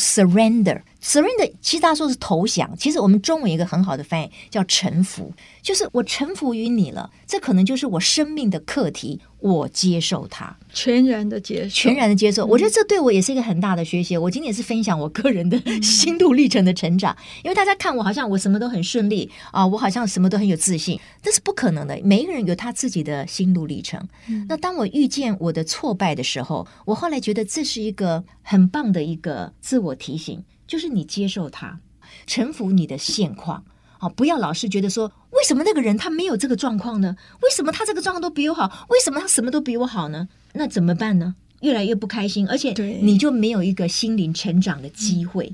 [1.04, 5.32] surrender，surrender 其实他说是投降，其实我们中文一个很好的翻译叫臣服，
[5.62, 9.20] 就是我臣服于你了，这可能就是我生命的课题。
[9.44, 12.46] 我接受它，全然的接受，全然的接受。
[12.46, 14.18] 我觉得这对我也是一个很大的学习。
[14.18, 22.00] 我今天也是分享我个人的 心路历程的成长，因为大家看我好像我什么都很顺利啊，我好像什么都很有自信，这是不可能的。
[22.06, 24.08] 每一个人有他自己的心路历程。
[24.48, 30.42] 那当我遇见我的挫败的时候，我后来觉得这是一个很棒的一个自我提醒，
[30.74, 31.80] 就是你接受它，
[32.26, 33.64] 臣服你的现况。
[34.00, 37.16] 好，不要老是觉得说，为什么那个人他没有这个状况呢？
[37.44, 38.88] 为什么他这个状况都比我好？
[38.90, 40.28] 为什么他什么都比我好呢？
[40.54, 41.36] 那怎么办呢？
[41.62, 45.54] 越来越不开心，而且你就没有一个心灵成长的机会。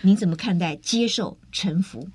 [0.00, 2.08] 你怎么看待接受、臣服？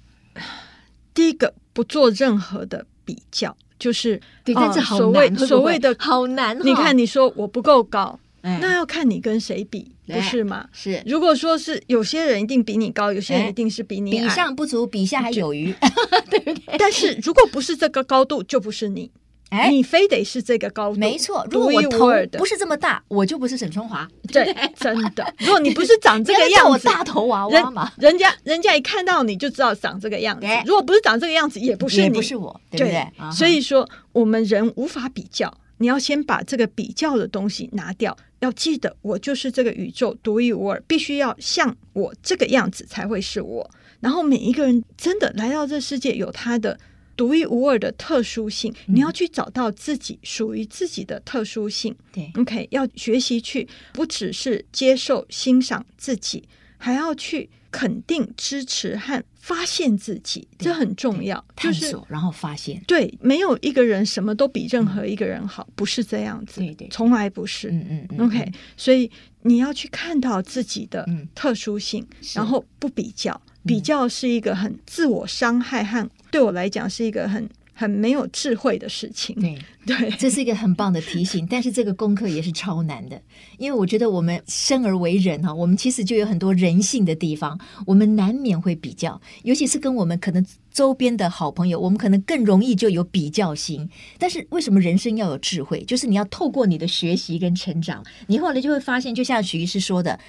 [1.14, 6.60] 第一个，不做任何的比较，就是对，但是好难，所谓所谓的好难。
[6.62, 8.20] 你看，你说我不够高。
[8.42, 10.68] 那要看你跟谁比，不是吗？
[10.72, 11.02] 是。
[11.06, 14.28] 如果说是有些人一定比你高，有些人一定是比你矮。
[14.28, 15.74] 比上不足，比下还有余，
[16.30, 16.78] 对不对？
[16.78, 19.12] 但是如果不是这个高度，就不是你。
[19.50, 20.98] 哎，你非得是这个高度。
[20.98, 21.46] 没错。
[21.52, 24.08] 如果我头不是这么大，我就不是沈春华。
[24.32, 25.34] 对，真的。
[25.40, 27.92] 如果你不是长这个样子，我大头娃娃嘛。
[27.98, 30.48] 人家人家一看到你就知道长这个样子。
[30.66, 33.06] 如果不是长这个样子，也不是你，不是我，对不对？
[33.34, 35.54] 所以说，我们人无法比较。
[35.80, 43.72] 你要先把这个比较的东西拿掉，要记得我就是这个宇宙独一无二，必须要像我这个样子才会是我。
[44.00, 46.80] 然后每一个人真的来到这世界有他的
[47.16, 51.96] 独一无二的特殊性，嗯、你要去找到自己属于自己的特殊性。
[52.12, 56.44] 对，OK，要学习去不只是接受欣赏自己，
[56.82, 57.50] 还要去。
[57.74, 61.42] 肯定、支持和发现自己，这很重要。
[61.56, 62.84] 探索，然后发现。
[62.86, 66.60] 对，没有一个人什么都比任何一个人好，不是这样子。
[66.60, 67.72] 对对，从来不是。
[67.72, 68.28] 嗯嗯。
[68.28, 69.10] OK，所以
[69.44, 73.42] 你要去看到自己的特殊性，然后不比较。
[73.66, 77.50] 比较是一个很自我伤害和对我来讲是一个很。
[77.82, 79.58] 很没有智慧的事情，对
[79.88, 81.48] 对，这是一个很棒的提醒。
[81.50, 83.20] 但是这个功课也是超难的，
[83.58, 93.90] 因为我觉得我们生而为人哈，我们其实就有很多人性的地方，我们难免会比较，尤其是跟我们可能周边的好朋友，我们可能更容易就有比较心。
[94.20, 95.84] 但是为什么人生要有智慧？
[95.86, 100.20] 就是你要透过你的学习跟成长，你后来就会发现，就像许医师说的。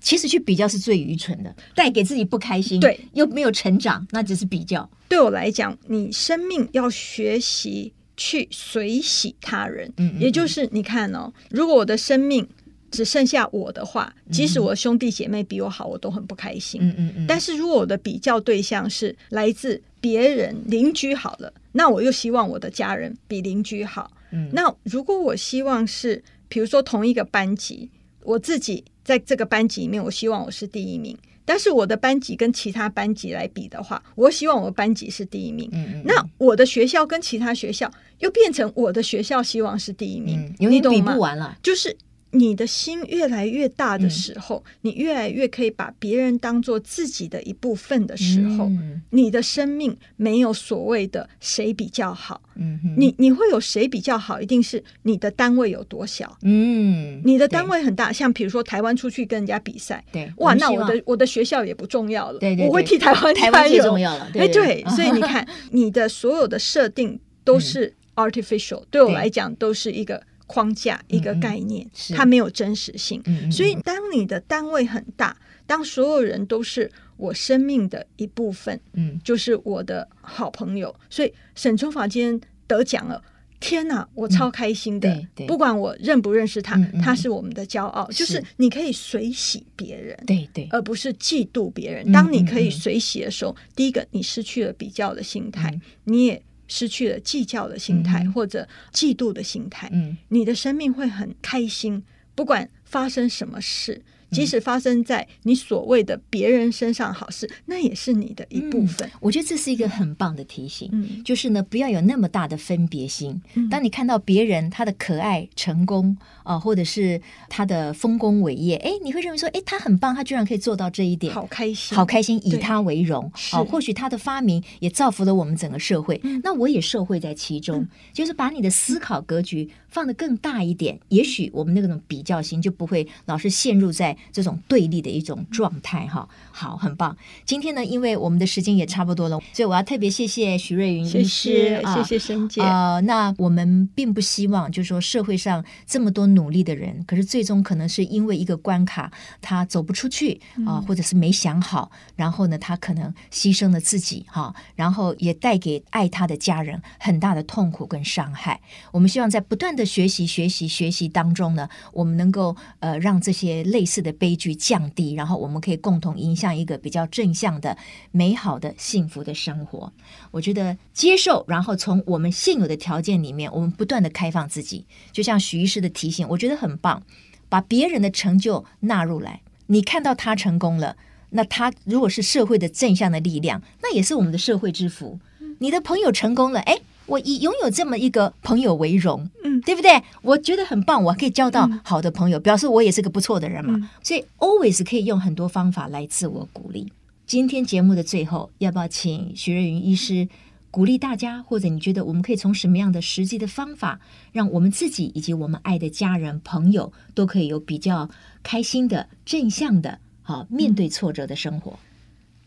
[0.00, 4.88] 其实去比较是最愚蠢的，带给自己不开心，对，又没有成长，那只是比较。
[5.08, 12.46] 对我来讲，你生命要学习去随喜他人，嗯，嗯，嗯，也就是你看哦，如果我的生命
[12.90, 17.26] 只剩下我的话，即使我的兄弟姐妹比我好，我都很不开心，嗯嗯嗯。
[17.26, 24.48] 但是如果我的比较对象是来自别人，邻居好了，那我又希望我的家人比邻居好，嗯。
[24.52, 27.90] 那如果我希望是，比如说同一个班级，
[28.28, 28.84] 我自己。
[29.02, 31.16] 在这个班级里面，我希望我是第一名。
[31.46, 35.66] 但是我的班级跟其他班级来比的话，我希望我的班级是第一名。
[35.72, 36.02] 嗯嗯。
[36.04, 41.12] 那我的学校跟其他学校又变成我的学校希望是第一名，嗯、你懂吗？
[41.12, 41.96] 比不完了，就是。
[42.30, 52.42] 你的心越来越大的时候，嗯、你越来越可以把别人当做自己的一部分的时候，嗯、你的生命没有所谓的谁比较好。
[52.56, 54.40] 嗯，你你会有谁比较好？
[54.40, 56.36] 一定是你的单位有多小。
[56.42, 62.38] 嗯，你的单位很大，像比如说台湾出去跟人家比赛，对，哇，那我的我的学校也不重要了。
[62.38, 63.34] 对，对对，我会替台湾。
[63.34, 64.30] 台湾最重要了。
[64.34, 70.22] 哎，对，所以你看， 你的所有的设定都是 artificial，、嗯、对我来讲都是一个。
[70.48, 73.22] 框架一个概念，嗯、它没有真实性。
[73.26, 75.36] 嗯、所以，当你的单位很大，
[75.66, 80.92] 当所有人都是我生命的一部分，嗯，就是我的好朋友。
[81.08, 83.22] 所以，沈春华今天得奖了，
[83.60, 85.08] 天呐，我超开心的。
[85.36, 88.10] 嗯、不管我认不认识他，嗯、他是我们的骄傲。
[88.10, 92.10] 是就是你可以随喜别人，对对，而不是嫉妒别人。
[92.10, 96.42] 当你可以随喜的时候，嗯、第一个，你失去了比较的心态，嗯、你也。
[96.68, 102.04] 失去了计较的心态，或者嫉妒的心态，嗯，你的生命会很开心，
[102.34, 104.02] 不管发生什么事。
[104.30, 109.08] 即使发生在你所谓的别人身上好事，那也是你的一部分。
[109.08, 113.40] 嗯，我觉得这是一个很棒的提醒，嗯，就是呢，不要有那么大的分别心。
[113.54, 123.30] 嗯，当你看到别人他的可爱、成功啊，呃，或者是他的丰功伟业，哎，你会认为说，哎，他很棒，他居然可以做到这一点，好开心，好开心，以他为荣。
[123.52, 127.78] 哦，或许他的发明也造福了我们整个社会，那我也受惠在其中。
[127.78, 136.06] 嗯，就是把你的思考格局放得更大一点，也许我们那种比较心就不会老是陷入在这种对立的一种状态。
[136.06, 137.16] 哈，好，很棒。
[137.44, 142.60] 今天呢，因为我们的时间也差不多了，所以我要特别谢谢徐瑞云医师，谢谢，谢谢沈姐。
[142.62, 149.10] 呃，那我们并不希望，就是说社会上这么多努力的人，可是最终可能是因为一个关卡，
[149.40, 158.60] 他走不出去啊、呃，或者是没想好，然后呢，他可能牺牲了自己哈，然后也带给爱他的家人很大的痛苦跟伤害。
[158.92, 167.76] 我们希望在不断的学习、学习、学习当中呢，我们能够呃让这些类似的悲剧降低，然后我们可以共同迎向一个比较正向的、
[168.10, 169.92] 美好的、幸福的生活。
[170.30, 174.84] 我觉得接受，然后从我们现有的条件里面，我们不断的开放自己。
[175.12, 177.02] 就像徐医师的提醒，我觉得很棒，
[177.48, 179.40] 把别人的成就纳入来。
[179.66, 180.96] 你看到他成功了，
[181.30, 185.18] 那他如果是社会的正向的力量，那也是我们的社会之福。
[185.58, 186.78] 你的朋友成功了，哎。
[187.08, 190.00] 我以拥有这么一个朋友为荣，嗯，对不对？
[190.22, 193.74] 我觉得很棒，我可以交到好的朋友，嗯、表示我也是个不错的人嘛。
[193.76, 196.92] 嗯、所以 always 可以用很多方法来自我鼓励。
[197.26, 200.28] 今天节目的最后，要不要请徐瑞云医师
[200.70, 204.00] 鼓励大家，或者你觉得我们可以从什么样的实际的方法，
[204.32, 208.08] 让我们自己以及我们爱的家人朋友都可以有比较
[208.42, 211.78] 开心的、正向的，好面对挫折的生活？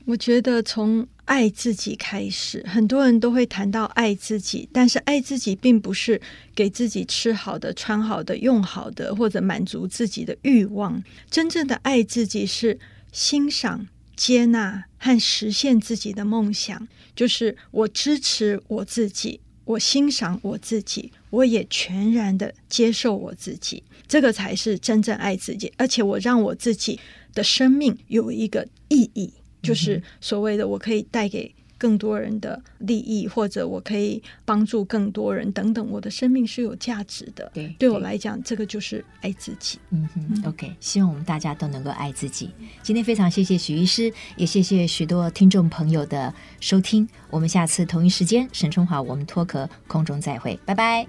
[0.05, 6.19] 我觉得从爱自己开始，很多人都会谈到爱自己，但是爱自己并不是
[6.53, 11.01] 给自己吃好的、穿好的、用好的，或者满足自己的欲望。
[11.29, 12.77] 真正的爱自己是
[13.13, 16.85] 欣赏、接纳和实现自己的梦想。
[17.15, 23.81] 就是我支持我自己，我欣赏我自己，我也全然的接受我自己。
[24.05, 26.99] 这个才是真正爱自己，而且我让我自己
[27.33, 29.31] 的生命有一个意义。
[29.61, 35.83] 就是所谓的，我可以带给更多人的利益，或者我可以帮助更多人等等。
[35.89, 37.49] 我的生命是有价值的。
[37.53, 39.79] 对，对我来讲，这个就是爱自己。
[39.89, 42.51] 嗯哼，OK，希望我们大家都能够爱自己。
[42.83, 47.07] 今天非常谢谢许医师，也谢谢许多听众朋友的收听。
[47.31, 51.07] 我们下次同一时间，沈春华，我们脱壳空中再会，拜拜。